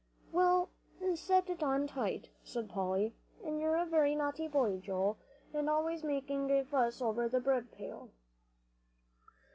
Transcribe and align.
"Well, 0.31 0.69
set 1.13 1.47
it 1.51 1.61
on 1.61 1.85
tight," 1.85 2.29
said 2.43 2.71
Polly, 2.71 3.13
"and 3.45 3.59
you're 3.61 3.75
a 3.77 3.85
very 3.85 4.15
naughty 4.15 4.47
boy, 4.47 4.77
Joel, 4.79 5.19
and 5.53 5.69
always 5.69 6.03
making 6.03 6.49
a 6.49 6.63
fuss 6.63 7.03
over 7.03 7.29
the 7.29 7.39
bread 7.39 7.71
pail." 7.71 8.09